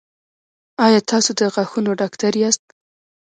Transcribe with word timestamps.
ایا 0.85 0.99
تاسو 1.11 1.31
د 1.39 1.41
غاښونو 1.53 1.91
ډاکټر 2.01 2.33
یاست؟ 2.41 2.63